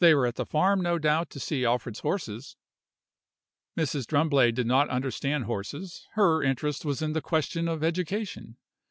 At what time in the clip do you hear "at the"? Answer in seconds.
0.26-0.44